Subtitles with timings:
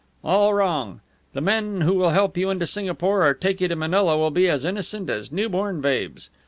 [0.23, 1.01] "All wrong!
[1.33, 4.49] The men who will help you into Singapore or take you to Manila will be
[4.49, 6.31] as innocent as newborn babes.